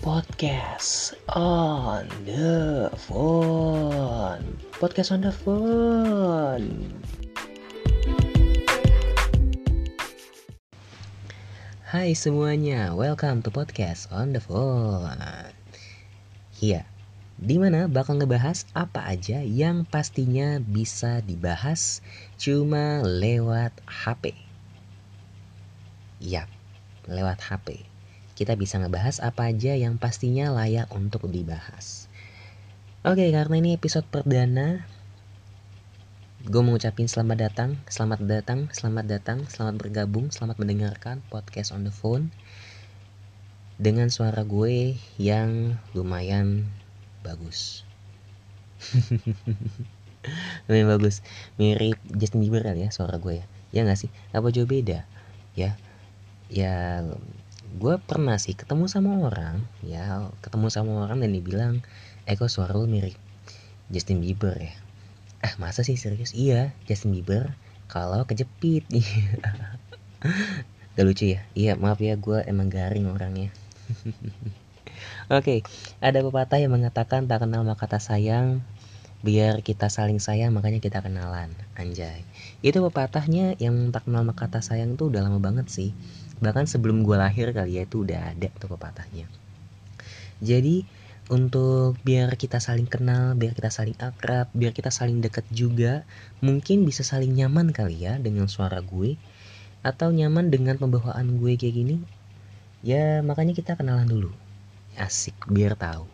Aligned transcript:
podcast 0.00 1.12
on 1.36 2.08
the 2.24 2.88
phone. 3.04 4.40
Podcast 4.80 5.12
on 5.12 5.20
the 5.20 5.28
phone. 5.28 6.88
Hai 11.84 12.16
semuanya, 12.16 12.96
welcome 12.96 13.44
to 13.44 13.52
podcast 13.52 14.08
on 14.08 14.32
the 14.32 14.40
phone. 14.40 15.20
Iya, 16.64 16.88
di 17.36 17.60
mana 17.60 17.84
bakal 17.84 18.24
ngebahas 18.24 18.64
apa 18.72 19.04
aja 19.04 19.44
yang 19.44 19.84
pastinya 19.84 20.64
bisa 20.64 21.20
dibahas 21.20 22.00
cuma 22.40 23.04
lewat 23.04 23.76
HP. 23.84 24.32
Yap, 26.24 26.48
lewat 27.04 27.44
HP 27.44 27.89
kita 28.40 28.56
bisa 28.56 28.80
ngebahas 28.80 29.20
apa 29.20 29.52
aja 29.52 29.76
yang 29.76 30.00
pastinya 30.00 30.48
layak 30.48 30.88
untuk 30.96 31.28
dibahas. 31.28 32.08
Oke, 33.04 33.28
karena 33.28 33.60
ini 33.60 33.76
episode 33.76 34.08
perdana, 34.08 34.88
gue 36.48 36.60
mau 36.64 36.72
ngucapin 36.72 37.04
selamat 37.04 37.36
datang, 37.36 37.70
selamat 37.84 38.24
datang, 38.24 38.72
selamat 38.72 39.04
datang, 39.04 39.38
selamat 39.44 39.76
bergabung, 39.76 40.32
selamat 40.32 40.56
mendengarkan 40.56 41.20
podcast 41.28 41.76
on 41.76 41.84
the 41.84 41.92
phone 41.92 42.32
dengan 43.76 44.08
suara 44.08 44.40
gue 44.40 44.96
yang 45.20 45.76
lumayan 45.92 46.64
bagus. 47.20 47.84
lumayan 50.64 50.88
bagus, 50.88 51.20
mirip 51.60 52.00
Justin 52.16 52.40
Bieber 52.40 52.64
kali 52.64 52.88
ya 52.88 52.90
suara 52.92 53.20
gue 53.20 53.44
ya. 53.44 53.46
Ya 53.76 53.84
nggak 53.84 54.00
sih? 54.00 54.08
Apa 54.32 54.48
jauh 54.48 54.64
beda? 54.64 55.04
Ya, 55.52 55.76
ya 56.48 57.04
gue 57.78 57.94
pernah 58.02 58.34
sih 58.34 58.58
ketemu 58.58 58.90
sama 58.90 59.22
orang 59.22 59.62
ya 59.86 60.26
ketemu 60.42 60.66
sama 60.74 61.06
orang 61.06 61.22
dan 61.22 61.30
dibilang 61.30 61.74
eh 62.26 62.34
kok 62.34 62.50
suara 62.50 62.74
lu 62.74 62.90
mirip 62.90 63.14
Justin 63.90 64.22
Bieber 64.22 64.54
ya? 64.54 64.74
Ah 65.42 65.58
masa 65.58 65.82
sih 65.82 65.98
serius? 65.98 66.30
Iya 66.30 66.70
Justin 66.86 67.10
Bieber 67.10 67.58
kalau 67.90 68.22
kejepit. 68.22 68.86
Gak 70.94 71.06
lucu 71.06 71.34
ya? 71.34 71.42
Iya 71.58 71.74
maaf 71.74 71.98
ya 71.98 72.14
gue 72.14 72.38
emang 72.46 72.70
garing 72.70 73.10
orangnya. 73.10 73.50
Oke, 75.30 75.30
okay, 75.30 75.58
ada 75.98 76.22
pepatah 76.22 76.62
yang 76.62 76.74
mengatakan 76.74 77.26
tak 77.26 77.46
kenal 77.46 77.64
maka 77.64 77.88
tak 77.88 78.02
sayang, 78.02 78.60
biar 79.24 79.64
kita 79.64 79.88
saling 79.88 80.20
sayang 80.20 80.52
makanya 80.52 80.82
kita 80.82 81.00
kenalan, 81.00 81.54
anjay. 81.78 82.26
Itu 82.60 82.84
pepatahnya 82.84 83.56
yang 83.62 83.94
tak 83.94 84.06
kenal 84.06 84.26
maka 84.26 84.50
tak 84.50 84.66
sayang 84.66 85.00
tuh 85.00 85.08
udah 85.08 85.24
lama 85.24 85.40
banget 85.40 85.72
sih 85.72 85.90
bahkan 86.40 86.64
sebelum 86.64 87.04
gue 87.04 87.16
lahir 87.16 87.52
kali 87.52 87.78
ya 87.78 87.86
itu 87.86 88.04
udah 88.04 88.34
ada 88.34 88.48
tuh 88.56 88.68
pepatahnya 88.72 89.28
jadi 90.40 90.88
untuk 91.30 91.94
biar 92.02 92.34
kita 92.34 92.58
saling 92.58 92.90
kenal, 92.90 93.38
biar 93.38 93.54
kita 93.54 93.70
saling 93.70 93.94
akrab, 94.02 94.50
biar 94.50 94.74
kita 94.74 94.90
saling 94.90 95.22
deket 95.22 95.46
juga, 95.54 96.02
mungkin 96.42 96.82
bisa 96.82 97.06
saling 97.06 97.30
nyaman 97.30 97.70
kali 97.70 98.02
ya 98.02 98.18
dengan 98.18 98.50
suara 98.50 98.82
gue, 98.82 99.14
atau 99.86 100.10
nyaman 100.10 100.50
dengan 100.50 100.74
pembawaan 100.74 101.38
gue 101.38 101.54
kayak 101.54 101.74
gini. 101.78 101.96
Ya 102.82 103.22
makanya 103.22 103.54
kita 103.54 103.78
kenalan 103.78 104.10
dulu, 104.10 104.34
asik 104.98 105.38
biar 105.46 105.78
tahu. 105.78 106.10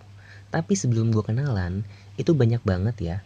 Tapi 0.52 0.76
sebelum 0.76 1.08
gue 1.08 1.24
kenalan, 1.24 1.88
itu 2.20 2.36
banyak 2.36 2.60
banget 2.60 2.96
ya, 3.00 3.16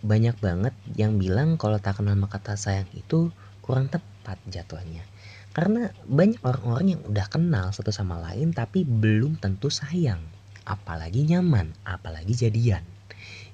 banyak 0.00 0.32
banget 0.40 0.72
yang 0.96 1.20
bilang 1.20 1.60
kalau 1.60 1.76
tak 1.76 2.00
kenal 2.00 2.16
maka 2.16 2.40
tak 2.40 2.56
sayang 2.56 2.88
itu 2.96 3.28
kurang 3.60 3.92
tepat 3.92 4.40
jatuhnya. 4.48 5.04
Karena 5.50 5.90
banyak 6.06 6.38
orang-orang 6.46 6.94
yang 6.94 7.02
udah 7.10 7.26
kenal 7.26 7.74
satu 7.74 7.90
sama 7.90 8.22
lain 8.22 8.54
tapi 8.54 8.86
belum 8.86 9.42
tentu 9.42 9.66
sayang. 9.66 10.22
Apalagi 10.62 11.26
nyaman, 11.26 11.74
apalagi 11.82 12.32
jadian. 12.36 12.86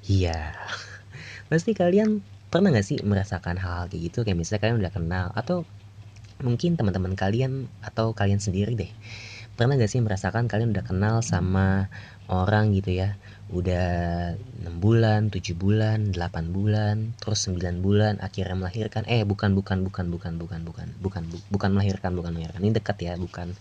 Iya. 0.04 0.52
Pasti 1.50 1.72
kalian 1.72 2.20
pernah 2.52 2.70
gak 2.72 2.84
sih 2.84 3.00
merasakan 3.00 3.56
hal-hal 3.56 3.88
kayak 3.88 4.02
gitu? 4.12 4.18
Kayak 4.28 4.38
misalnya 4.38 4.60
kalian 4.62 4.78
udah 4.84 4.92
kenal 4.92 5.26
atau 5.32 5.64
mungkin 6.44 6.76
teman-teman 6.76 7.16
kalian 7.16 7.64
atau 7.80 8.12
kalian 8.12 8.44
sendiri 8.44 8.76
deh 8.76 8.92
pernah 9.56 9.80
gak 9.80 9.90
sih 9.90 10.04
merasakan 10.04 10.46
kalian 10.46 10.76
udah 10.76 10.84
kenal 10.84 11.24
sama 11.24 11.88
orang 12.28 12.76
gitu 12.76 12.92
ya 12.92 13.16
udah 13.46 14.34
6 14.66 14.82
bulan, 14.82 15.30
7 15.30 15.54
bulan, 15.54 16.10
8 16.10 16.50
bulan, 16.50 17.14
terus 17.22 17.46
9 17.46 17.78
bulan 17.78 18.18
akhirnya 18.18 18.58
melahirkan. 18.58 19.06
Eh, 19.06 19.22
bukan 19.22 19.54
bukan 19.54 19.86
bukan 19.86 20.10
bukan 20.10 20.34
bukan 20.34 20.60
bukan 20.66 20.88
bukan 20.98 21.22
bukan 21.54 21.70
melahirkan, 21.70 22.18
bukan 22.18 22.34
melahirkan. 22.34 22.58
Ini 22.58 22.74
dekat 22.74 22.98
ya, 23.06 23.14
bukan 23.14 23.54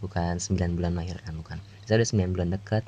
bukan 0.00 0.40
9 0.40 0.76
bulan 0.76 0.92
melahirkan, 0.96 1.36
bukan. 1.36 1.58
saya 1.86 2.02
udah 2.02 2.08
9 2.08 2.32
bulan 2.34 2.48
dekat, 2.50 2.84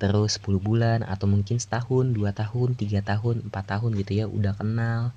terus 0.00 0.40
10 0.40 0.58
bulan 0.58 1.04
atau 1.04 1.28
mungkin 1.28 1.60
setahun, 1.60 2.16
2 2.16 2.32
tahun, 2.32 2.74
3 2.74 3.00
tahun, 3.04 3.46
4 3.46 3.64
tahun 3.76 3.90
gitu 4.00 4.12
ya 4.12 4.24
udah 4.26 4.58
kenal 4.58 5.12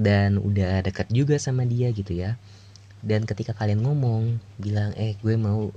dan 0.00 0.40
udah 0.40 0.80
dekat 0.80 1.12
juga 1.12 1.36
sama 1.36 1.68
dia 1.68 1.92
gitu 1.92 2.16
ya 2.16 2.40
dan 3.00 3.24
ketika 3.24 3.56
kalian 3.56 3.80
ngomong 3.80 4.38
bilang, 4.60 4.92
"Eh, 4.96 5.16
gue 5.20 5.34
mau 5.40 5.72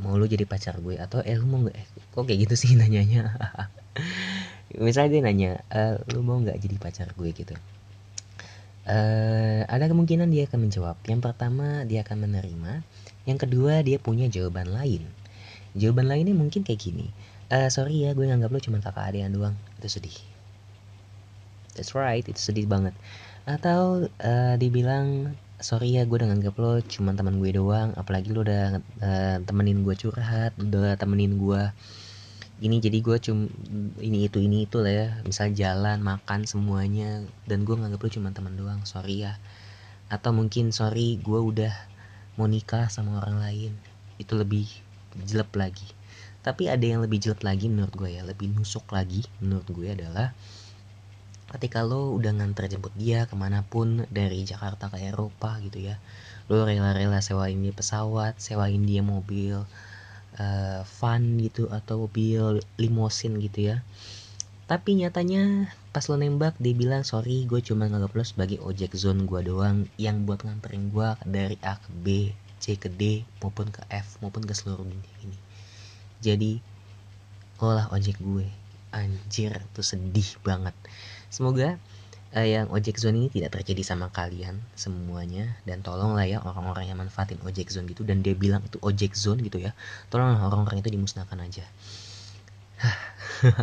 mau 0.00 0.16
lu 0.16 0.24
jadi 0.24 0.48
pacar 0.48 0.80
gue 0.80 0.96
atau 0.96 1.20
eh 1.20 1.36
lu 1.36 1.44
mau 1.44 1.60
nggak 1.62 1.76
eh, 1.76 1.86
kok 2.10 2.24
kayak 2.24 2.48
gitu 2.48 2.54
sih 2.56 2.70
nanyanya? 2.80 3.36
Misalnya 4.86 5.10
dia 5.12 5.20
nanya 5.20 5.50
e, 5.68 6.00
lu 6.16 6.24
mau 6.24 6.40
nggak 6.40 6.56
jadi 6.56 6.76
pacar 6.80 7.08
gue? 7.12 7.28
Gitu. 7.28 7.52
Uh, 8.82 9.62
ada 9.70 9.86
kemungkinan 9.86 10.26
dia 10.32 10.48
akan 10.50 10.66
menjawab. 10.66 10.98
Yang 11.06 11.20
pertama 11.22 11.86
dia 11.86 12.02
akan 12.02 12.26
menerima. 12.26 12.82
Yang 13.28 13.38
kedua 13.46 13.78
dia 13.86 14.02
punya 14.02 14.26
jawaban 14.26 14.74
lain. 14.74 15.06
Jawaban 15.78 16.10
lainnya 16.10 16.34
mungkin 16.34 16.66
kayak 16.66 16.82
gini. 16.82 17.14
Uh, 17.52 17.70
sorry 17.70 18.02
ya 18.02 18.16
gue 18.16 18.26
nganggap 18.26 18.50
lu 18.50 18.58
cuma 18.58 18.82
kakak 18.82 19.14
adean 19.14 19.30
doang. 19.30 19.54
Itu 19.78 19.86
sedih. 19.86 20.18
That's 21.78 21.94
right 21.94 22.26
itu 22.26 22.40
sedih 22.42 22.66
banget. 22.66 22.96
Atau 23.46 24.10
uh, 24.18 24.54
dibilang 24.58 25.38
sorry 25.62 25.96
ya 25.96 26.02
gue 26.04 26.18
udah 26.18 26.28
nganggap 26.34 26.54
lo 26.58 26.82
cuma 26.84 27.14
teman 27.14 27.38
gue 27.38 27.50
doang. 27.54 27.94
Apalagi 27.94 28.34
lo 28.34 28.42
udah 28.42 28.82
uh, 29.00 29.36
temenin 29.46 29.86
gue 29.86 29.94
curhat 29.94 30.52
udah 30.58 30.98
temenin 30.98 31.38
gue 31.38 31.62
ini 32.62 32.78
jadi 32.78 33.02
gue 33.02 33.16
cum 33.18 33.50
ini 33.98 34.30
itu 34.30 34.38
ini 34.38 34.66
itu 34.66 34.82
lah 34.82 34.92
ya. 34.92 35.08
Misal 35.26 35.54
jalan 35.54 36.02
makan 36.02 36.46
semuanya. 36.46 37.22
Dan 37.46 37.62
gue 37.62 37.74
nganggap 37.74 38.02
lo 38.02 38.10
cuma 38.10 38.28
teman 38.30 38.54
doang 38.58 38.82
sorry 38.82 39.26
ya. 39.26 39.38
Atau 40.10 40.34
mungkin 40.34 40.70
sorry 40.70 41.18
gue 41.22 41.40
udah 41.40 41.72
mau 42.36 42.46
nikah 42.50 42.90
sama 42.90 43.18
orang 43.22 43.38
lain. 43.40 43.72
Itu 44.18 44.38
lebih 44.38 44.66
jelek 45.26 45.54
lagi. 45.54 45.88
Tapi 46.42 46.66
ada 46.66 46.82
yang 46.82 47.02
lebih 47.02 47.22
jelek 47.22 47.46
lagi 47.46 47.70
menurut 47.70 47.94
gue 47.94 48.10
ya 48.10 48.26
lebih 48.26 48.50
nusuk 48.50 48.90
lagi 48.90 49.22
menurut 49.38 49.66
gue 49.70 49.94
adalah 49.94 50.34
ketika 51.52 51.84
lo 51.84 52.16
udah 52.16 52.32
nganter 52.32 52.66
jemput 52.72 52.92
dia 52.96 53.28
ke 53.28 53.36
mana 53.36 53.62
pun 53.62 54.08
dari 54.08 54.42
Jakarta 54.42 54.88
ke 54.88 54.98
Eropa 55.04 55.60
gitu 55.60 55.78
ya 55.78 56.00
lo 56.50 56.64
rela-rela 56.66 57.22
sewain 57.22 57.60
dia 57.60 57.70
pesawat 57.76 58.40
sewain 58.40 58.82
dia 58.82 59.04
mobil 59.04 59.62
uh, 60.38 60.80
van 61.00 61.22
gitu 61.40 61.68
atau 61.68 62.08
mobil 62.08 62.60
limosin 62.80 63.36
gitu 63.40 63.72
ya. 63.72 63.76
Tapi 64.66 64.96
nyatanya 64.96 65.68
pas 65.92 66.08
lo 66.08 66.16
nembak 66.16 66.56
dia 66.56 66.72
bilang 66.72 67.04
sorry 67.04 67.44
gue 67.44 67.60
cuma 67.60 67.84
nganggap 67.90 68.12
lo 68.16 68.24
sebagai 68.24 68.58
ojek 68.62 68.96
zone 68.96 69.28
gue 69.28 69.40
doang. 69.44 69.84
Yang 70.00 70.16
buat 70.24 70.40
nganterin 70.46 70.88
gue 70.88 71.08
dari 71.28 71.56
A 71.60 71.76
ke 71.76 71.90
B 71.92 72.06
C 72.62 72.78
ke 72.78 72.88
D 72.88 73.26
maupun 73.42 73.68
ke 73.68 73.84
F 73.90 74.22
maupun 74.24 74.46
ke 74.46 74.54
seluruh 74.56 74.86
dunia 74.86 75.16
ini. 75.26 75.38
Jadi 76.22 76.52
lo 77.60 77.70
lah 77.74 77.86
ojek 77.92 78.16
gue. 78.22 78.48
Anjir 78.92 79.56
tuh 79.72 79.84
sedih 79.84 80.36
banget 80.44 80.76
Semoga 81.32 81.80
uh, 82.36 82.46
yang 82.48 82.68
ojek 82.72 82.96
zone 82.96 83.24
ini 83.24 83.28
tidak 83.28 83.56
terjadi 83.60 83.84
sama 83.84 84.08
kalian 84.08 84.60
semuanya 84.76 85.56
dan 85.68 85.84
tolonglah 85.84 86.24
ya 86.24 86.40
orang-orang 86.40 86.88
yang 86.88 86.98
manfaatin 86.98 87.38
ojek 87.44 87.68
zone 87.68 87.88
gitu 87.88 88.02
dan 88.04 88.24
dia 88.24 88.32
bilang 88.36 88.64
itu 88.64 88.80
ojek 88.80 89.12
zone 89.16 89.44
gitu 89.44 89.60
ya 89.60 89.76
tolong 90.08 90.36
orang-orang 90.36 90.80
itu 90.80 90.90
dimusnahkan 90.92 91.38
aja. 91.40 91.64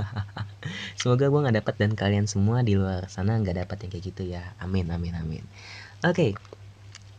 Semoga 1.00 1.27
gue 1.27 1.39
nggak 1.44 1.57
dapat 1.63 1.75
dan 1.75 1.92
kalian 1.95 2.25
semua 2.27 2.63
di 2.63 2.75
luar 2.80 3.12
sana 3.12 3.36
nggak 3.36 3.68
dapat 3.68 3.77
yang 3.86 3.92
kayak 3.92 4.06
gitu 4.13 4.24
ya. 4.27 4.44
Amin 4.62 4.88
amin 4.94 5.15
amin. 5.18 5.44
Oke 6.06 6.15
okay. 6.15 6.31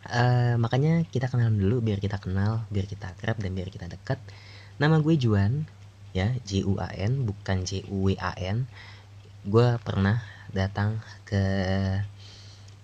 uh, 0.09 0.17
eh, 0.17 0.55
makanya 0.57 1.05
kita 1.13 1.29
kenalan 1.29 1.61
dulu 1.61 1.85
biar 1.85 2.01
kita 2.01 2.17
kenal 2.17 2.65
biar 2.73 2.89
kita 2.89 3.13
akrab 3.13 3.37
dan 3.37 3.53
biar 3.53 3.69
kita 3.69 3.85
dekat 3.91 4.17
nama 4.81 4.97
gue 5.05 5.13
Juan 5.21 5.69
ya 6.17 6.33
J 6.49 6.65
U 6.65 6.81
A 6.81 6.89
N 6.97 7.29
bukan 7.29 7.69
J 7.69 7.85
U 7.93 8.09
W 8.09 8.17
A 8.17 8.33
N. 8.39 8.65
Gue 9.41 9.81
pernah 9.81 10.21
datang 10.53 10.99
ke 11.27 11.41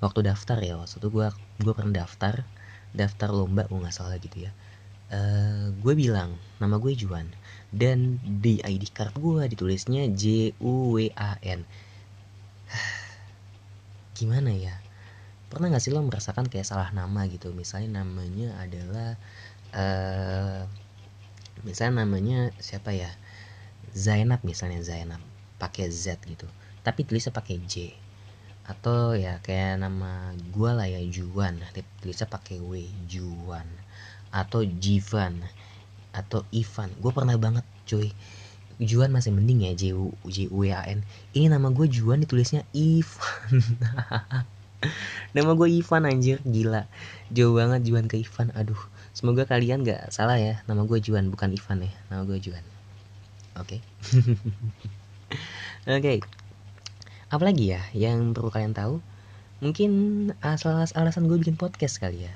waktu 0.01 0.21
daftar 0.29 0.61
ya 0.61 0.77
waktu 0.77 1.01
itu 1.01 1.09
gue 1.09 1.27
gue 1.65 1.73
pernah 1.73 2.05
daftar 2.05 2.45
daftar 2.93 3.29
lomba 3.33 3.69
gue 3.69 3.77
nggak 3.77 3.95
salah 3.95 4.17
gitu 4.21 4.49
ya. 4.49 4.53
Uh, 5.07 5.71
gue 5.87 5.95
bilang 5.95 6.35
nama 6.59 6.83
gue 6.83 6.91
Juan 6.99 7.31
dan 7.71 8.19
di 8.43 8.59
ID 8.59 8.91
card 8.91 9.15
gue 9.15 9.47
ditulisnya 9.47 10.11
J 10.11 10.57
U 10.59 10.97
W 10.97 11.13
A 11.15 11.39
N. 11.45 11.63
Gimana 14.19 14.51
ya? 14.51 14.75
Pernah 15.47 15.71
nggak 15.71 15.85
sih 15.85 15.95
lo 15.95 16.03
merasakan 16.03 16.51
kayak 16.51 16.67
salah 16.67 16.91
nama 16.91 17.29
gitu? 17.31 17.55
Misalnya 17.55 18.03
namanya 18.03 18.59
adalah 18.59 19.15
uh, 19.77 20.67
misalnya 21.62 22.03
namanya 22.03 22.51
siapa 22.59 22.91
ya? 22.91 23.12
Zainab 23.97 24.43
misalnya 24.45 24.83
Zainab 24.85 25.23
pakai 25.57 25.89
Z 25.89 26.21
gitu 26.29 26.45
tapi 26.87 27.03
tulisnya 27.03 27.35
pakai 27.35 27.59
J. 27.67 27.91
Atau 28.62 29.19
ya 29.19 29.43
kayak 29.43 29.83
nama 29.83 30.31
gua 30.55 30.79
lah 30.79 30.87
ya 30.87 31.03
Juan. 31.11 31.59
Tulisnya 31.99 32.31
pakai 32.31 32.62
W 32.62 32.87
Juan. 33.11 33.67
Atau 34.31 34.62
Jivan. 34.62 35.43
Atau 36.15 36.47
Ivan. 36.55 36.94
Gue 37.03 37.11
pernah 37.11 37.35
banget 37.35 37.67
cuy. 37.91 38.15
Juan 38.79 39.11
masih 39.11 39.35
mending 39.35 39.67
ya 39.67 39.73
J 39.75 39.83
U 39.99 40.15
J 40.31 40.47
U 40.47 40.62
A 40.71 40.87
N. 40.87 41.03
Ini 41.35 41.50
nama 41.50 41.75
gue 41.75 41.91
Juan 41.91 42.23
ditulisnya 42.23 42.62
Ivan. 42.71 43.59
Nama 45.35 45.50
gue 45.56 45.69
Ivan 45.73 46.05
anjir. 46.06 46.38
Gila. 46.44 46.87
Jauh 47.33 47.56
banget 47.56 47.83
Juan 47.88 48.06
ke 48.06 48.21
Ivan. 48.21 48.53
Aduh. 48.55 48.79
Semoga 49.17 49.49
kalian 49.49 49.83
gak 49.83 50.12
salah 50.12 50.37
ya. 50.37 50.61
Nama 50.69 50.85
gue 50.85 51.00
Juan 51.00 51.33
bukan 51.33 51.56
Ivan 51.56 51.88
ya. 51.88 51.93
Nama 52.12 52.23
gue 52.29 52.38
Juan. 52.38 52.65
Oke. 53.56 53.81
Okay. 53.81 53.81
oke. 55.97 56.00
okay. 56.05 56.46
Apalagi 57.37 57.77
ya 57.77 57.85
yang 57.93 58.33
perlu 58.33 58.49
kalian 58.49 58.73
tahu 58.73 59.05
mungkin 59.61 59.93
asal 60.41 60.81
alasan 60.81 61.29
gue 61.29 61.37
bikin 61.37 61.61
podcast 61.61 62.00
kali 62.00 62.25
ya. 62.25 62.33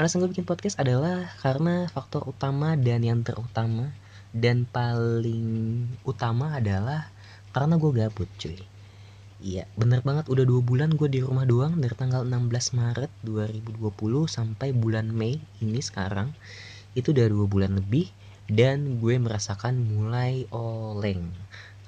Alasan 0.00 0.24
gue 0.24 0.32
bikin 0.32 0.48
podcast 0.48 0.80
adalah 0.80 1.28
karena 1.44 1.84
faktor 1.92 2.24
utama 2.24 2.72
dan 2.80 3.04
yang 3.04 3.20
terutama 3.20 3.92
dan 4.32 4.64
paling 4.64 5.84
utama 6.00 6.56
adalah 6.56 7.12
karena 7.52 7.76
gue 7.76 7.92
gabut 7.92 8.30
cuy. 8.40 8.56
Iya 9.44 9.68
bener 9.76 10.00
banget 10.00 10.32
udah 10.32 10.48
dua 10.48 10.64
bulan 10.64 10.96
gue 10.96 11.12
di 11.12 11.20
rumah 11.20 11.44
doang 11.44 11.76
dari 11.76 11.92
tanggal 11.92 12.24
16 12.24 12.72
Maret 12.72 13.12
2020 13.28 13.84
sampai 14.32 14.72
bulan 14.72 15.12
Mei 15.12 15.36
ini 15.60 15.80
sekarang. 15.84 16.32
Itu 16.96 17.12
udah 17.12 17.28
dua 17.28 17.44
bulan 17.44 17.76
lebih 17.76 18.08
dan 18.48 18.96
gue 18.96 19.12
merasakan 19.20 19.76
mulai 19.76 20.48
oleng 20.56 21.36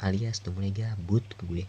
alias 0.01 0.41
tuh 0.41 0.53
mulai 0.57 0.73
gabut 0.73 1.25
gue 1.45 1.65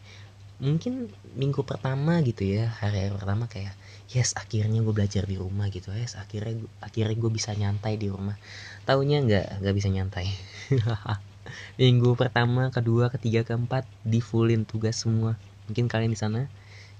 mungkin 0.61 1.09
minggu 1.33 1.65
pertama 1.65 2.21
gitu 2.21 2.45
ya 2.45 2.69
hari-hari 2.69 3.17
pertama 3.17 3.49
kayak 3.49 3.73
yes 4.13 4.37
akhirnya 4.37 4.85
gue 4.85 4.93
belajar 4.93 5.25
di 5.25 5.33
rumah 5.33 5.73
gitu 5.73 5.89
yes 5.89 6.13
akhirnya 6.13 6.61
akhirnya 6.85 7.17
gue 7.17 7.31
bisa 7.33 7.57
nyantai 7.57 7.97
di 7.97 8.13
rumah. 8.13 8.37
Taunya 8.85 9.25
nggak 9.25 9.65
nggak 9.65 9.75
bisa 9.75 9.89
nyantai. 9.89 10.29
Minggu 11.81 12.13
pertama 12.13 12.69
kedua 12.69 13.09
ketiga 13.09 13.41
keempat 13.41 13.89
di 14.05 14.21
fullin 14.21 14.63
tugas 14.69 15.01
semua. 15.01 15.33
Mungkin 15.65 15.89
kalian 15.89 16.13
di 16.13 16.19
sana 16.19 16.45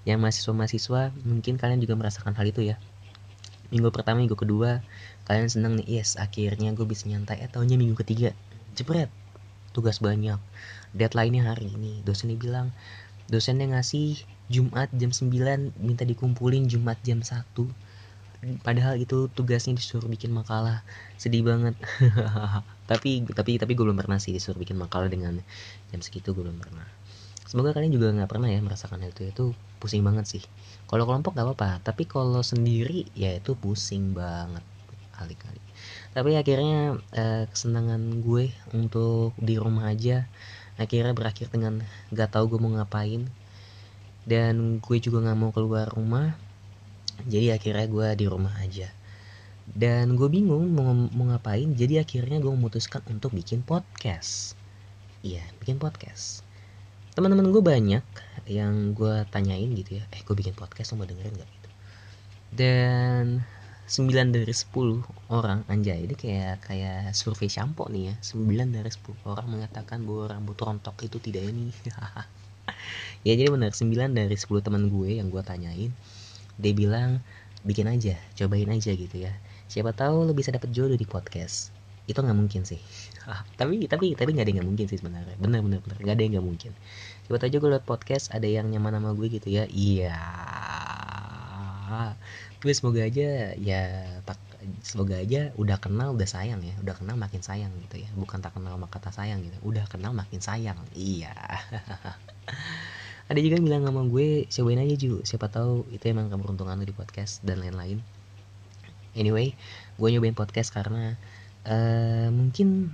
yang 0.10 0.18
mahasiswa-mahasiswa 0.18 1.14
mungkin 1.22 1.62
kalian 1.62 1.78
juga 1.78 1.94
merasakan 1.94 2.34
hal 2.34 2.50
itu 2.50 2.66
ya. 2.66 2.82
Minggu 3.70 3.94
pertama 3.94 4.26
minggu 4.26 4.36
kedua 4.36 4.82
kalian 5.30 5.48
seneng 5.54 5.78
nih 5.78 6.02
yes 6.02 6.18
akhirnya 6.18 6.74
gue 6.74 6.90
bisa 6.90 7.06
nyantai. 7.06 7.46
Eh 7.46 7.50
tahunya 7.52 7.78
minggu 7.78 7.94
ketiga. 8.02 8.34
Jepret 8.74 9.14
tugas 9.72 10.04
banyak. 10.04 10.42
Deadline-nya 10.92 11.48
hari 11.48 11.72
ini. 11.72 12.04
Dosennya 12.04 12.36
bilang 12.36 12.76
dosennya 13.32 13.72
ngasih 13.72 14.20
Jumat 14.52 14.92
jam 14.92 15.16
9 15.16 15.32
minta 15.80 16.04
dikumpulin 16.04 16.68
Jumat 16.68 17.00
jam 17.02 17.24
1 17.24 17.32
padahal 18.66 18.98
itu 18.98 19.30
tugasnya 19.32 19.78
disuruh 19.78 20.10
bikin 20.10 20.34
makalah. 20.34 20.84
Sedih 21.16 21.46
banget. 21.46 21.78
Tapi 22.92 23.24
tapi 23.32 23.56
tapi 23.56 23.72
gue 23.72 23.88
belum 23.88 23.96
pernah 23.96 24.20
sih 24.20 24.36
disuruh 24.36 24.60
bikin 24.60 24.76
makalah 24.76 25.08
dengan 25.08 25.40
jam 25.96 26.04
segitu 26.04 26.36
gue 26.36 26.44
belum 26.44 26.60
pernah. 26.60 26.84
Semoga 27.48 27.72
kalian 27.72 27.96
juga 27.96 28.12
nggak 28.12 28.28
pernah 28.28 28.52
ya 28.52 28.60
merasakan 28.60 29.08
itu. 29.08 29.32
Itu 29.32 29.56
pusing 29.80 30.04
banget 30.04 30.28
sih. 30.28 30.44
Kalau 30.92 31.08
kelompok 31.08 31.40
gak 31.40 31.48
apa-apa 31.48 31.80
tapi 31.80 32.04
kalau 32.04 32.44
sendiri 32.44 33.08
ya 33.16 33.32
itu 33.32 33.56
pusing 33.56 34.12
banget 34.12 34.60
kali-kali 35.16 35.62
tapi 36.12 36.36
akhirnya 36.36 37.00
eh, 37.16 37.48
kesenangan 37.48 38.26
gue 38.26 38.52
untuk 38.76 39.32
di 39.40 39.56
rumah 39.56 39.94
aja 39.94 40.28
akhirnya 40.82 41.14
berakhir 41.14 41.48
dengan 41.54 41.86
gak 42.10 42.34
tahu 42.34 42.56
gue 42.56 42.60
mau 42.60 42.74
ngapain. 42.74 43.30
Dan 44.22 44.78
gue 44.78 44.98
juga 45.02 45.22
nggak 45.26 45.38
mau 45.38 45.50
keluar 45.50 45.90
rumah. 45.90 46.38
Jadi 47.26 47.54
akhirnya 47.54 47.86
gue 47.90 48.08
di 48.18 48.26
rumah 48.30 48.54
aja. 48.62 48.90
Dan 49.66 50.18
gue 50.20 50.30
bingung 50.30 50.70
mau, 50.74 50.94
mau 50.94 51.26
ngapain. 51.32 51.70
Jadi 51.74 52.02
akhirnya 52.02 52.42
gue 52.42 52.52
memutuskan 52.52 53.02
untuk 53.10 53.34
bikin 53.34 53.66
podcast. 53.66 54.58
Iya 55.22 55.46
bikin 55.62 55.78
podcast. 55.78 56.42
Teman-teman 57.14 57.50
gue 57.54 57.62
banyak 57.62 58.06
yang 58.50 58.98
gue 58.98 59.26
tanyain 59.30 59.70
gitu 59.78 60.02
ya. 60.02 60.04
Eh 60.14 60.22
gue 60.26 60.36
bikin 60.38 60.58
podcast 60.58 60.94
lo 60.94 61.02
mau 61.02 61.08
dengerin 61.10 61.38
gak 61.38 61.50
gitu. 61.50 61.70
Dan 62.52 63.46
9 63.92 64.32
dari 64.32 64.56
10 64.56 65.04
orang 65.36 65.68
anjay. 65.68 66.08
Ini 66.08 66.16
kayak 66.16 66.64
kayak 66.64 67.12
survei 67.12 67.52
shampoo 67.52 67.92
nih 67.92 68.16
ya. 68.16 68.16
9 68.24 68.72
dari 68.72 68.88
10 68.88 69.28
orang 69.28 69.48
mengatakan 69.52 70.08
bahwa 70.08 70.32
rambut 70.32 70.56
rontok 70.56 70.96
itu 71.04 71.20
tidak 71.20 71.52
ini. 71.52 71.76
Ya 73.22 73.38
jadi 73.38 73.54
benar 73.54 73.76
9 73.76 74.16
dari 74.16 74.34
10 74.34 74.66
teman 74.66 74.90
gue 74.90 75.22
yang 75.22 75.30
gue 75.30 75.44
tanyain 75.46 75.94
dia 76.58 76.74
bilang 76.74 77.22
bikin 77.62 77.86
aja 77.86 78.18
cobain 78.34 78.70
aja 78.74 78.90
gitu 78.96 79.18
ya. 79.22 79.34
Siapa 79.70 79.94
tahu 79.94 80.26
lo 80.26 80.34
bisa 80.34 80.50
dapet 80.50 80.74
jodoh 80.74 80.98
di 80.98 81.06
podcast. 81.06 81.70
Itu 82.10 82.26
nggak 82.26 82.38
mungkin 82.38 82.66
sih. 82.66 82.82
Tapi 83.60 83.86
tapi 83.86 84.18
tapi 84.18 84.30
nggak 84.34 84.46
ada 84.50 84.54
nggak 84.58 84.68
mungkin 84.68 84.86
sih 84.90 84.98
sebenarnya. 84.98 85.38
Bener 85.38 85.62
bener 85.62 85.80
bener 85.86 85.98
nggak 86.02 86.16
ada 86.18 86.24
yang 86.26 86.34
nggak 86.40 86.48
mungkin. 86.48 86.72
Coba 87.30 87.38
aja 87.38 87.58
gue 87.62 87.70
liat 87.70 87.86
podcast 87.86 88.26
ada 88.34 88.48
yang 88.50 88.66
nyaman 88.72 88.98
sama 88.98 89.14
gue 89.14 89.28
gitu 89.30 89.54
ya. 89.54 89.70
Iya 89.70 90.18
tapi 92.62 92.78
semoga 92.78 93.02
aja 93.02 93.58
ya 93.58 94.06
tak 94.22 94.38
semoga 94.86 95.18
aja 95.18 95.50
udah 95.58 95.82
kenal 95.82 96.14
udah 96.14 96.30
sayang 96.30 96.62
ya. 96.62 96.78
Udah 96.86 96.94
kenal 96.94 97.18
makin 97.18 97.42
sayang 97.42 97.74
gitu 97.90 98.06
ya. 98.06 98.10
Bukan 98.14 98.38
tak 98.38 98.54
kenal 98.54 98.78
maka 98.78 99.02
kata 99.02 99.10
sayang 99.10 99.42
gitu. 99.42 99.58
Udah 99.66 99.90
kenal 99.90 100.14
makin 100.14 100.38
sayang. 100.46 100.78
Iya. 100.94 101.34
Ada 103.34 103.40
juga 103.42 103.58
yang 103.58 103.66
bilang 103.66 103.84
sama 103.90 104.06
gue 104.06 104.46
cobain 104.46 104.78
aja 104.78 104.94
Ju. 104.94 105.26
Siapa 105.26 105.50
tahu 105.50 105.90
itu 105.90 106.06
emang 106.06 106.30
keberuntungan 106.30 106.78
lu 106.78 106.86
di 106.86 106.94
podcast 106.94 107.42
dan 107.42 107.66
lain-lain. 107.66 107.98
Anyway 109.18 109.58
gue 109.98 110.08
nyobain 110.14 110.38
podcast 110.38 110.70
karena 110.70 111.18
uh, 111.66 112.30
mungkin 112.30 112.94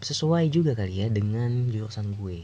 sesuai 0.00 0.48
juga 0.48 0.72
kali 0.72 1.04
ya 1.04 1.12
dengan 1.12 1.68
jurusan 1.68 2.16
gue. 2.16 2.40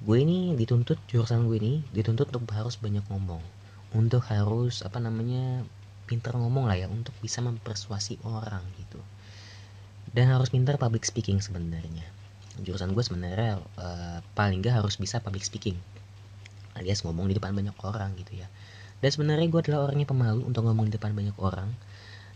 Gue 0.00 0.16
ini 0.24 0.56
dituntut 0.56 0.96
jurusan 1.12 1.44
gue 1.44 1.60
ini 1.60 1.84
dituntut 1.92 2.32
untuk 2.32 2.48
harus 2.56 2.80
banyak 2.80 3.04
ngomong 3.12 3.61
untuk 3.92 4.24
harus 4.28 4.80
apa 4.84 4.96
namanya 4.98 5.64
pintar 6.08 6.36
ngomong 6.36 6.68
lah 6.68 6.76
ya 6.76 6.88
untuk 6.88 7.12
bisa 7.20 7.40
mempersuasi 7.44 8.20
orang 8.24 8.64
gitu. 8.80 9.00
Dan 10.12 10.28
harus 10.28 10.52
pintar 10.52 10.76
public 10.76 11.08
speaking 11.08 11.40
sebenarnya. 11.40 12.04
Jurusan 12.60 12.92
gue 12.92 13.00
sebenarnya 13.00 13.60
uh, 13.80 14.20
paling 14.36 14.60
gak 14.60 14.84
harus 14.84 15.00
bisa 15.00 15.24
public 15.24 15.44
speaking. 15.44 15.76
Alias 16.76 17.04
ngomong 17.04 17.32
di 17.32 17.34
depan 17.36 17.56
banyak 17.56 17.72
orang 17.80 18.12
gitu 18.20 18.44
ya. 18.44 18.48
Dan 19.00 19.10
sebenarnya 19.10 19.48
gue 19.48 19.60
adalah 19.66 19.88
orangnya 19.88 20.06
pemalu 20.08 20.44
untuk 20.44 20.68
ngomong 20.68 20.88
di 20.88 20.94
depan 20.94 21.16
banyak 21.16 21.36
orang. 21.40 21.72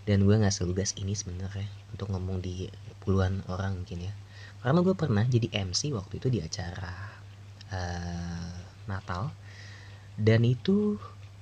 Dan 0.06 0.22
gue 0.22 0.34
nggak 0.38 0.54
selugas 0.54 0.94
ini 0.96 1.18
sebenarnya 1.18 1.66
untuk 1.90 2.14
ngomong 2.14 2.38
di 2.38 2.70
puluhan 3.02 3.42
orang 3.50 3.82
mungkin 3.82 4.06
ya. 4.06 4.14
Karena 4.62 4.80
gue 4.80 4.94
pernah 4.94 5.24
jadi 5.26 5.50
MC 5.66 5.92
waktu 5.92 6.22
itu 6.22 6.28
di 6.30 6.40
acara 6.40 6.94
uh, 7.70 8.54
Natal. 8.88 9.34
Dan 10.16 10.48
itu 10.48 10.96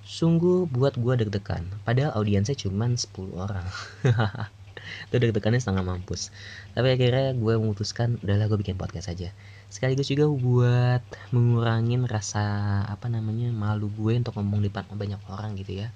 sungguh 0.04 0.68
buat 0.68 0.94
gue 1.00 1.25
deg-degan. 1.25 1.64
Padahal 1.82 2.12
audiensnya 2.16 2.54
cuma 2.54 2.87
10 2.87 3.08
orang. 3.34 3.66
Itu 5.08 5.16
deg-degannya 5.16 5.58
setengah 5.58 5.84
mampus. 5.84 6.28
Tapi 6.76 6.92
akhirnya 6.92 7.32
gue 7.32 7.54
memutuskan 7.56 8.20
udahlah 8.20 8.46
gue 8.52 8.58
bikin 8.61 8.76
podcast 8.76 9.08
aja. 9.08 9.32
Sekaligus 9.73 10.12
juga 10.12 10.28
buat 10.28 11.02
mengurangin 11.32 12.04
rasa 12.04 12.84
apa 12.87 13.08
namanya 13.08 13.50
malu 13.50 13.90
gue 13.90 14.20
untuk 14.20 14.37
ngomong 14.37 14.62
di 14.62 14.68
depan 14.68 14.87
banyak 14.92 15.20
orang 15.32 15.56
gitu 15.56 15.82
ya. 15.82 15.88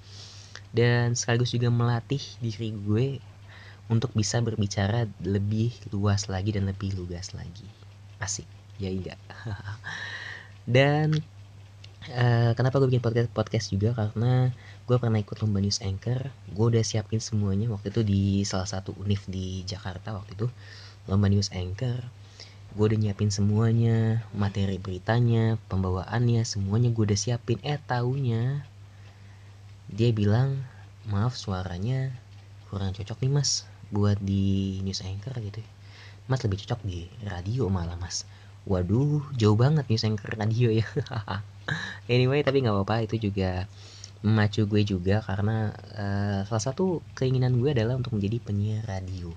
Dan 0.73 1.15
sekaligus 1.15 1.53
juga 1.53 1.69
melatih 1.69 2.21
diri 2.41 2.73
gue 2.73 3.07
untuk 3.88 4.12
bisa 4.12 4.41
berbicara 4.41 5.09
lebih 5.25 5.73
luas 5.93 6.29
lagi 6.29 6.57
dan 6.57 6.69
lebih 6.69 6.97
lugas 6.97 7.37
lagi. 7.37 7.65
Asik. 8.19 8.49
Ya 8.79 8.95
enggak 8.95 9.19
dan 10.75 11.19
uh, 12.15 12.53
kenapa 12.57 12.81
gue 12.81 12.88
bikin 12.88 13.05
podcast 13.05 13.31
podcast 13.33 13.67
juga? 13.69 13.93
Karena 13.93 14.53
gue 14.88 14.97
pernah 14.97 15.21
ikut 15.21 15.37
lomba 15.45 15.61
news 15.61 15.85
anchor. 15.85 16.33
Gue 16.53 16.67
udah 16.73 16.85
siapin 16.85 17.21
semuanya 17.21 17.69
waktu 17.69 17.93
itu 17.93 18.00
di 18.05 18.43
salah 18.49 18.69
satu 18.69 18.97
univ 18.97 19.21
di 19.29 19.67
Jakarta 19.69 20.17
waktu 20.17 20.33
itu 20.37 20.47
lomba 21.11 21.29
news 21.29 21.53
anchor. 21.53 22.00
Gue 22.73 22.85
udah 22.93 22.99
nyiapin 23.00 23.33
semuanya 23.33 24.25
materi 24.37 24.77
beritanya 24.77 25.57
pembawaannya 25.69 26.45
semuanya 26.45 26.88
gue 26.93 27.05
udah 27.09 27.19
siapin. 27.19 27.61
Eh 27.61 27.81
taunya 27.85 28.65
dia 29.88 30.12
bilang 30.12 30.61
maaf 31.09 31.37
suaranya 31.37 32.12
kurang 32.69 32.93
cocok 32.93 33.25
nih 33.25 33.33
mas 33.33 33.65
buat 33.88 34.21
di 34.21 34.79
news 34.85 35.00
anchor 35.05 35.37
gitu. 35.41 35.61
Mas 36.29 36.45
lebih 36.45 36.61
cocok 36.65 36.81
di 36.85 37.09
radio 37.25 37.69
malah 37.73 37.97
mas. 37.97 38.29
Waduh 38.69 39.25
jauh 39.37 39.57
banget 39.57 39.88
news 39.88 40.05
anchor 40.05 40.33
radio 40.37 40.69
ya 40.69 40.85
anyway 42.13 42.43
tapi 42.43 42.65
nggak 42.65 42.75
apa-apa 42.75 43.05
itu 43.05 43.31
juga 43.31 43.69
memacu 44.23 44.67
gue 44.67 44.83
juga 44.83 45.23
karena 45.23 45.71
uh, 45.95 46.41
salah 46.51 46.65
satu 46.73 47.07
keinginan 47.15 47.55
gue 47.63 47.71
adalah 47.71 47.95
untuk 47.95 48.19
menjadi 48.19 48.43
penyiar 48.43 48.83
radio. 48.83 49.31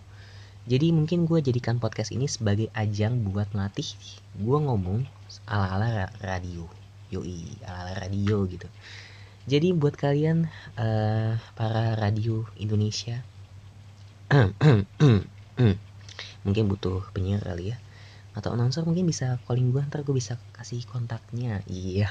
Jadi 0.65 0.93
mungkin 0.93 1.29
gue 1.29 1.41
jadikan 1.41 1.77
podcast 1.77 2.13
ini 2.13 2.25
sebagai 2.25 2.69
ajang 2.73 3.21
buat 3.29 3.49
melatih 3.53 3.85
gue 4.41 4.57
ngomong 4.57 5.05
ala-ala 5.45 6.09
radio. 6.21 6.65
Yoi 7.13 7.45
ala-ala 7.61 8.09
radio 8.09 8.45
gitu. 8.49 8.65
Jadi 9.45 9.73
buat 9.73 9.97
kalian 9.97 10.49
uh, 10.77 11.33
para 11.57 11.97
radio 11.97 12.45
Indonesia 12.57 13.21
mungkin 16.45 16.63
butuh 16.71 17.03
penyiar 17.11 17.43
kali 17.43 17.75
ya 17.75 17.77
atau 18.31 18.55
announcer 18.55 18.87
mungkin 18.87 19.03
bisa 19.03 19.39
calling 19.43 19.75
gue 19.75 19.83
ntar 19.91 20.07
gue 20.07 20.15
bisa 20.15 20.39
kasih 20.55 20.87
kontaknya. 20.87 21.59
Iya. 21.67 22.07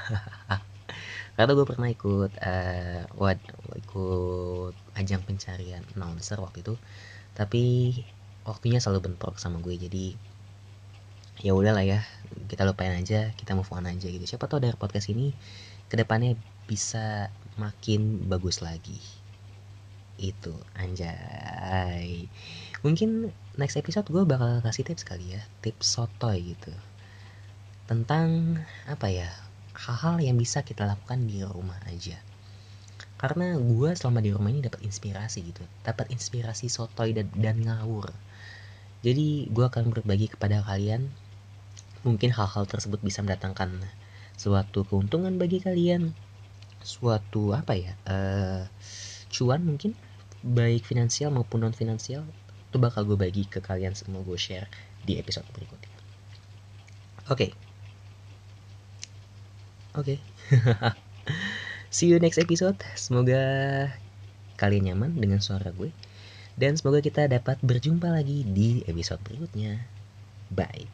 Karena 1.37 1.53
gue 1.57 1.67
pernah 1.67 1.89
ikut 1.89 2.33
uh, 2.37 3.03
wad 3.17 3.41
ikut 3.81 4.75
ajang 5.00 5.23
pencarian 5.25 5.81
announcer 5.97 6.37
waktu 6.37 6.61
itu. 6.61 6.75
Tapi 7.33 7.65
waktunya 8.45 8.83
selalu 8.83 9.12
bentrok 9.12 9.41
sama 9.41 9.61
gue 9.65 9.77
jadi 9.77 10.17
ya 11.41 11.57
udahlah 11.57 11.81
ya 11.81 12.05
kita 12.53 12.69
lupain 12.69 12.93
aja 12.93 13.33
kita 13.41 13.57
move 13.57 13.73
on 13.73 13.89
aja 13.89 14.09
gitu. 14.09 14.25
Siapa 14.29 14.45
tahu 14.45 14.61
dari 14.61 14.77
podcast 14.77 15.09
ini 15.09 15.33
ke 15.89 15.97
depannya 15.97 16.37
bisa 16.69 17.33
makin 17.57 18.29
bagus 18.29 18.61
lagi. 18.61 19.00
Itu 20.21 20.53
anjay 20.77 22.29
mungkin 22.81 23.33
next 23.61 23.77
episode 23.77 24.09
gue 24.09 24.25
bakal 24.25 24.65
kasih 24.65 24.87
tips 24.87 25.05
kali 25.05 25.37
ya 25.37 25.43
tips 25.61 25.99
sotoy 25.99 26.57
gitu. 26.57 26.73
Tentang 27.85 28.61
apa 28.87 29.09
ya 29.11 29.29
hal-hal 29.75 30.21
yang 30.23 30.37
bisa 30.37 30.65
kita 30.65 30.87
lakukan 30.87 31.27
di 31.27 31.45
rumah 31.45 31.79
aja. 31.89 32.19
Karena 33.21 33.57
gue 33.61 33.91
selama 33.93 34.25
di 34.25 34.33
rumah 34.33 34.49
ini 34.49 34.65
dapat 34.65 34.81
inspirasi 34.81 35.45
gitu 35.45 35.65
dapat 35.85 36.09
inspirasi 36.09 36.73
sotoy 36.73 37.13
dan, 37.13 37.29
dan 37.37 37.61
ngawur. 37.61 38.09
Jadi 39.01 39.49
gue 39.49 39.65
akan 39.65 39.93
berbagi 39.93 40.33
kepada 40.33 40.65
kalian 40.65 41.09
mungkin 42.01 42.33
hal-hal 42.33 42.65
tersebut 42.65 43.01
bisa 43.05 43.21
mendatangkan 43.21 43.77
suatu 44.41 44.89
keuntungan 44.89 45.37
bagi 45.37 45.61
kalian 45.61 46.17
suatu 46.81 47.53
apa 47.53 47.77
ya 47.77 47.93
uh, 48.09 48.65
cuan 49.29 49.61
mungkin 49.61 49.93
baik 50.41 50.89
finansial 50.89 51.29
maupun 51.29 51.61
non 51.61 51.77
finansial 51.77 52.25
itu 52.71 52.79
bakal 52.79 53.03
gue 53.03 53.19
bagi 53.19 53.43
ke 53.50 53.59
kalian 53.59 53.99
semua 53.99 54.23
gue 54.23 54.39
share 54.39 54.71
di 55.03 55.19
episode 55.19 55.43
berikutnya 55.50 55.91
oke 57.27 57.35
okay. 57.35 57.50
oke 59.99 60.15
okay. 60.15 60.19
see 61.95 62.07
you 62.07 62.23
next 62.23 62.39
episode 62.39 62.79
semoga 62.95 63.43
kalian 64.55 64.95
nyaman 64.95 65.19
dengan 65.19 65.43
suara 65.43 65.75
gue 65.75 65.91
dan 66.55 66.79
semoga 66.79 67.03
kita 67.03 67.27
dapat 67.27 67.59
berjumpa 67.59 68.07
lagi 68.07 68.47
di 68.47 68.87
episode 68.87 69.19
berikutnya 69.27 69.83
bye 70.55 70.87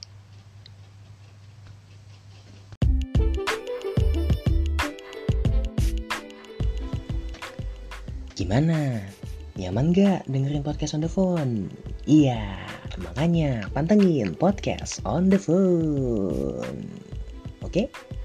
Gimana? 8.37 9.01
Nyaman 9.57 9.97
gak 9.97 10.29
dengerin 10.29 10.61
podcast 10.61 10.93
on 10.93 11.01
the 11.01 11.09
phone? 11.09 11.73
Iya, 12.05 12.61
makanya 13.01 13.65
pantengin 13.73 14.37
podcast 14.37 15.01
on 15.09 15.33
the 15.33 15.41
phone. 15.41 16.85
Oke? 17.65 17.89
Okay? 17.89 18.16